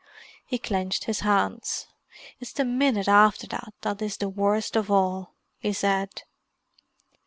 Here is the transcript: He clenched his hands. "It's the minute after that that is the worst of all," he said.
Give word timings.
He 0.43 0.57
clenched 0.57 1.03
his 1.03 1.19
hands. 1.19 1.85
"It's 2.39 2.53
the 2.53 2.65
minute 2.65 3.07
after 3.07 3.45
that 3.45 3.75
that 3.81 4.01
is 4.01 4.17
the 4.17 4.29
worst 4.29 4.75
of 4.75 4.89
all," 4.89 5.35
he 5.59 5.73
said. 5.73 6.23